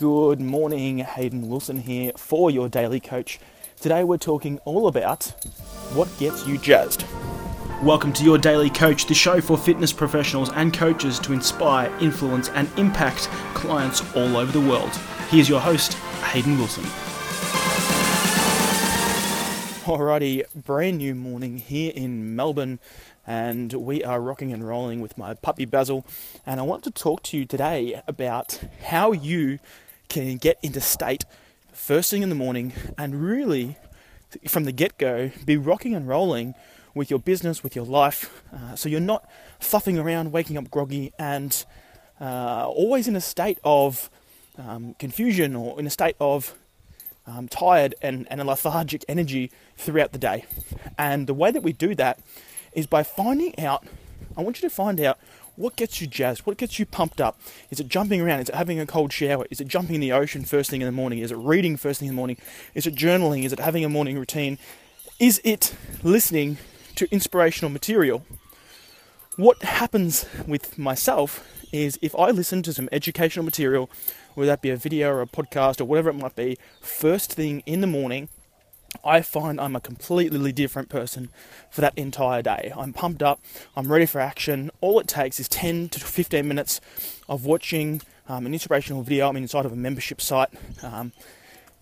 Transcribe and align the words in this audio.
Good 0.00 0.40
morning, 0.40 1.00
Hayden 1.00 1.46
Wilson 1.50 1.80
here 1.80 2.12
for 2.16 2.50
your 2.50 2.70
Daily 2.70 3.00
Coach. 3.00 3.38
Today 3.78 4.02
we're 4.02 4.16
talking 4.16 4.56
all 4.64 4.86
about 4.86 5.24
what 5.92 6.08
gets 6.18 6.46
you 6.46 6.56
jazzed. 6.56 7.04
Welcome 7.82 8.14
to 8.14 8.24
your 8.24 8.38
Daily 8.38 8.70
Coach, 8.70 9.04
the 9.04 9.12
show 9.12 9.42
for 9.42 9.58
fitness 9.58 9.92
professionals 9.92 10.48
and 10.52 10.72
coaches 10.72 11.18
to 11.18 11.34
inspire, 11.34 11.94
influence, 12.00 12.48
and 12.48 12.66
impact 12.78 13.28
clients 13.52 14.00
all 14.16 14.38
over 14.38 14.50
the 14.50 14.66
world. 14.66 14.88
Here's 15.28 15.50
your 15.50 15.60
host, 15.60 15.92
Hayden 16.32 16.56
Wilson. 16.56 16.84
Alrighty, 19.84 20.44
brand 20.54 20.96
new 20.96 21.14
morning 21.14 21.58
here 21.58 21.92
in 21.94 22.34
Melbourne, 22.34 22.78
and 23.26 23.74
we 23.74 24.02
are 24.02 24.18
rocking 24.18 24.50
and 24.50 24.66
rolling 24.66 25.02
with 25.02 25.18
my 25.18 25.34
puppy 25.34 25.66
Basil. 25.66 26.06
And 26.46 26.58
I 26.58 26.62
want 26.62 26.84
to 26.84 26.90
talk 26.90 27.22
to 27.24 27.36
you 27.36 27.44
today 27.44 28.00
about 28.08 28.62
how 28.84 29.12
you 29.12 29.58
can 30.10 30.36
get 30.36 30.58
into 30.62 30.80
state 30.80 31.24
first 31.72 32.10
thing 32.10 32.22
in 32.22 32.28
the 32.28 32.34
morning 32.34 32.74
and 32.98 33.22
really, 33.24 33.76
from 34.46 34.64
the 34.64 34.72
get 34.72 34.98
go, 34.98 35.30
be 35.46 35.56
rocking 35.56 35.94
and 35.94 36.06
rolling 36.06 36.54
with 36.94 37.08
your 37.08 37.18
business, 37.18 37.62
with 37.62 37.74
your 37.74 37.86
life, 37.86 38.42
uh, 38.52 38.74
so 38.74 38.88
you're 38.88 39.00
not 39.00 39.26
fluffing 39.60 39.98
around, 39.98 40.32
waking 40.32 40.58
up 40.58 40.70
groggy, 40.70 41.12
and 41.18 41.64
uh, 42.20 42.66
always 42.68 43.08
in 43.08 43.16
a 43.16 43.20
state 43.20 43.58
of 43.64 44.10
um, 44.58 44.94
confusion 44.98 45.56
or 45.56 45.78
in 45.80 45.86
a 45.86 45.90
state 45.90 46.16
of 46.20 46.54
um, 47.26 47.48
tired 47.48 47.94
and, 48.02 48.26
and 48.30 48.40
a 48.40 48.44
lethargic 48.44 49.04
energy 49.08 49.50
throughout 49.76 50.12
the 50.12 50.18
day. 50.18 50.44
And 50.98 51.26
the 51.26 51.34
way 51.34 51.50
that 51.50 51.62
we 51.62 51.72
do 51.72 51.94
that 51.94 52.18
is 52.72 52.86
by 52.86 53.04
finding 53.04 53.58
out, 53.58 53.86
I 54.36 54.42
want 54.42 54.60
you 54.60 54.68
to 54.68 54.74
find 54.74 55.00
out 55.00 55.18
what 55.60 55.76
gets 55.76 56.00
you 56.00 56.06
jazzed, 56.06 56.46
what 56.46 56.56
gets 56.56 56.78
you 56.78 56.86
pumped 56.86 57.20
up. 57.20 57.38
Is 57.70 57.80
it 57.80 57.88
jumping 57.88 58.20
around? 58.20 58.40
Is 58.40 58.48
it 58.48 58.54
having 58.54 58.80
a 58.80 58.86
cold 58.86 59.12
shower? 59.12 59.46
Is 59.50 59.60
it 59.60 59.68
jumping 59.68 59.94
in 59.94 60.00
the 60.00 60.12
ocean 60.12 60.44
first 60.44 60.70
thing 60.70 60.80
in 60.80 60.86
the 60.86 60.92
morning? 60.92 61.18
Is 61.18 61.30
it 61.30 61.36
reading 61.36 61.76
first 61.76 62.00
thing 62.00 62.08
in 62.08 62.14
the 62.14 62.16
morning? 62.16 62.38
Is 62.74 62.86
it 62.86 62.94
journaling? 62.94 63.44
Is 63.44 63.52
it 63.52 63.60
having 63.60 63.84
a 63.84 63.88
morning 63.88 64.18
routine? 64.18 64.58
Is 65.18 65.38
it 65.44 65.74
listening 66.02 66.56
to 66.94 67.06
inspirational 67.12 67.70
material? 67.70 68.24
What 69.36 69.62
happens 69.62 70.24
with 70.46 70.78
myself 70.78 71.46
is 71.72 71.98
if 72.00 72.16
I 72.16 72.30
listen 72.30 72.62
to 72.62 72.72
some 72.72 72.88
educational 72.90 73.44
material 73.44 73.90
whether 74.34 74.46
that 74.46 74.62
be 74.62 74.70
a 74.70 74.76
video 74.76 75.10
or 75.10 75.20
a 75.20 75.26
podcast 75.26 75.80
or 75.80 75.84
whatever 75.84 76.08
it 76.08 76.14
might 76.14 76.36
be, 76.36 76.56
first 76.80 77.32
thing 77.34 77.62
in 77.66 77.80
the 77.80 77.86
morning, 77.86 78.28
I 79.04 79.22
find 79.22 79.60
I'm 79.60 79.76
a 79.76 79.80
completely 79.80 80.52
different 80.52 80.88
person 80.88 81.30
for 81.70 81.80
that 81.80 81.96
entire 81.96 82.42
day. 82.42 82.72
I'm 82.76 82.92
pumped 82.92 83.22
up, 83.22 83.40
I'm 83.76 83.90
ready 83.90 84.06
for 84.06 84.20
action. 84.20 84.70
All 84.80 85.00
it 85.00 85.08
takes 85.08 85.40
is 85.40 85.48
10 85.48 85.88
to 85.90 86.00
15 86.00 86.46
minutes 86.46 86.80
of 87.28 87.46
watching 87.46 88.02
um, 88.28 88.46
an 88.46 88.52
inspirational 88.52 89.02
video. 89.02 89.28
I'm 89.28 89.36
inside 89.36 89.64
of 89.64 89.72
a 89.72 89.76
membership 89.76 90.20
site 90.20 90.50
um, 90.82 91.12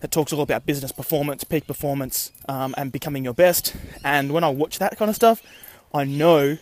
that 0.00 0.10
talks 0.10 0.32
all 0.32 0.42
about 0.42 0.66
business 0.66 0.92
performance, 0.92 1.44
peak 1.44 1.66
performance, 1.66 2.32
um, 2.48 2.74
and 2.78 2.92
becoming 2.92 3.24
your 3.24 3.34
best. 3.34 3.74
And 4.04 4.32
when 4.32 4.44
I 4.44 4.48
watch 4.50 4.78
that 4.78 4.96
kind 4.96 5.08
of 5.08 5.16
stuff, 5.16 5.42
I 5.92 6.04
know 6.04 6.58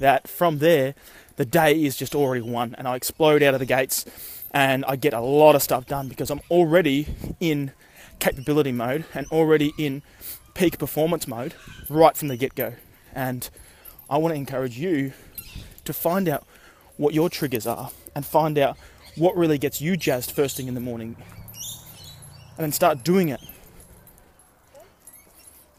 that 0.00 0.28
from 0.28 0.58
there, 0.58 0.94
the 1.36 1.44
day 1.44 1.82
is 1.84 1.96
just 1.96 2.14
already 2.14 2.42
won, 2.42 2.74
and 2.78 2.88
I 2.88 2.96
explode 2.96 3.42
out 3.42 3.54
of 3.54 3.60
the 3.60 3.66
gates 3.66 4.04
and 4.50 4.84
I 4.86 4.96
get 4.96 5.12
a 5.12 5.20
lot 5.20 5.54
of 5.54 5.62
stuff 5.62 5.86
done 5.86 6.08
because 6.08 6.30
I'm 6.30 6.40
already 6.50 7.06
in 7.38 7.72
capability 8.18 8.72
mode 8.72 9.04
and 9.14 9.26
already 9.28 9.72
in 9.78 10.02
peak 10.54 10.78
performance 10.78 11.28
mode 11.28 11.54
right 11.88 12.16
from 12.16 12.28
the 12.28 12.36
get 12.36 12.54
go. 12.54 12.74
And 13.14 13.48
I 14.10 14.18
want 14.18 14.34
to 14.34 14.38
encourage 14.38 14.78
you 14.78 15.12
to 15.84 15.92
find 15.92 16.28
out 16.28 16.44
what 16.96 17.14
your 17.14 17.30
triggers 17.30 17.66
are 17.66 17.90
and 18.14 18.24
find 18.24 18.58
out 18.58 18.76
what 19.16 19.36
really 19.36 19.58
gets 19.58 19.80
you 19.80 19.96
jazzed 19.96 20.30
first 20.30 20.56
thing 20.56 20.68
in 20.68 20.74
the 20.74 20.80
morning 20.80 21.16
and 22.56 22.64
then 22.64 22.72
start 22.72 23.04
doing 23.04 23.28
it. 23.28 23.40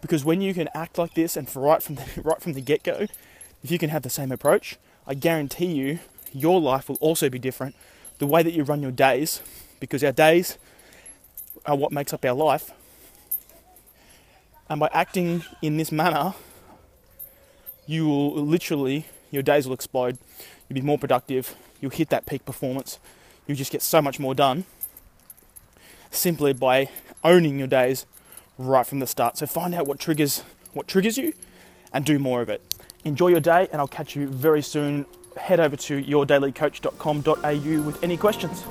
Because 0.02 0.24
when 0.24 0.42
you 0.42 0.54
can 0.54 0.70
act 0.74 0.98
like 0.98 1.14
this 1.14 1.36
and 1.36 1.54
right 1.56 1.84
from 1.84 1.96
the, 1.96 2.06
right 2.24 2.42
from 2.42 2.54
the 2.54 2.62
get 2.62 2.84
go, 2.84 3.08
if 3.64 3.72
you 3.72 3.78
can 3.78 3.90
have 3.90 4.04
the 4.04 4.10
same 4.10 4.32
approach, 4.32 4.78
I 5.06 5.14
guarantee 5.14 5.74
you 5.74 6.00
your 6.32 6.62
life 6.62 6.88
will 6.88 6.98
also 7.02 7.30
be 7.30 7.40
different 7.40 7.76
the 8.20 8.28
way 8.28 8.44
that 8.44 8.54
you 8.54 8.64
run 8.64 8.82
your 8.82 8.92
days, 8.92 9.42
because 9.80 10.04
our 10.04 10.12
days 10.12 10.58
are 11.70 11.76
what 11.76 11.92
makes 11.92 12.14
up 12.14 12.26
our 12.26 12.34
life. 12.34 12.72
And 14.70 14.80
by 14.80 14.90
acting 14.92 15.44
in 15.62 15.78
this 15.78 15.92
manner, 15.92 16.34
you 17.86 18.08
will 18.08 18.34
literally, 18.44 19.06
your 19.32 19.42
days 19.42 19.68
will 19.68 19.74
explode. 19.74 20.18
You'll 20.68 20.76
be 20.76 20.82
more 20.82 20.98
productive. 20.98 21.56
You'll 21.80 21.92
hit 21.92 22.10
that 22.10 22.26
peak 22.26 22.46
performance. 22.46 23.00
You'll 23.48 23.58
just 23.58 23.72
get 23.72 23.82
so 23.82 24.02
much 24.02 24.20
more 24.20 24.36
done 24.36 24.66
simply 26.12 26.54
by 26.54 26.90
owning 27.24 27.58
your 27.60 27.68
days 27.68 28.06
right 28.58 28.86
from 28.86 29.00
the 29.00 29.08
start. 29.08 29.38
So 29.38 29.46
find 29.46 29.74
out 29.74 29.88
what 29.88 30.00
triggers 30.00 30.44
what 30.74 30.88
triggers 30.88 31.18
you 31.18 31.34
and 31.92 32.06
do 32.06 32.20
more 32.20 32.42
of 32.42 32.50
it. 32.50 32.62
Enjoy 33.04 33.30
your 33.30 33.40
day 33.40 33.68
and 33.72 33.82
I'll 33.82 33.88
catch 33.88 34.16
you 34.16 34.28
very 34.28 34.62
soon 34.62 35.06
head 35.38 35.60
over 35.60 35.76
to 35.76 36.04
yourdailycoach.com.au 36.04 37.82
with 37.84 38.04
any 38.04 38.18
questions. 38.18 38.64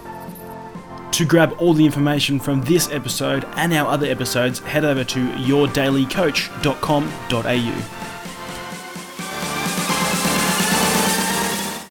To 1.19 1.25
grab 1.25 1.56
all 1.59 1.75
the 1.75 1.84
information 1.84 2.39
from 2.39 2.62
this 2.62 2.89
episode 2.93 3.45
and 3.56 3.73
our 3.73 3.89
other 3.89 4.06
episodes, 4.06 4.61
head 4.61 4.84
over 4.84 5.03
to 5.03 5.29
yourdailycoach.com.au. 5.31 7.97